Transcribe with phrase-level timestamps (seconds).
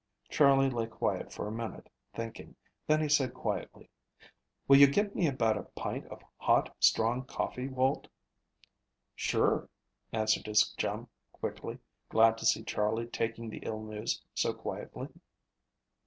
[0.31, 2.55] Charley lay quiet for a minute thinking,
[2.87, 3.91] then he said quietly:
[4.67, 8.07] "Will you get me about a pint of hot, strong coffee, Walt?"
[9.13, 9.69] "Sure,"
[10.11, 11.77] answered his chum quickly,
[12.09, 15.07] glad to see Charley taking the ill news so quietly.